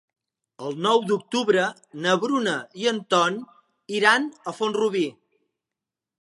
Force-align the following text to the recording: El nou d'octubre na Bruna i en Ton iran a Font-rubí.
El 0.67 0.77
nou 0.85 1.01
d'octubre 1.09 1.65
na 2.05 2.15
Bruna 2.23 2.55
i 2.85 2.89
en 2.93 3.03
Ton 3.15 3.37
iran 3.99 4.27
a 4.53 4.57
Font-rubí. 4.63 5.05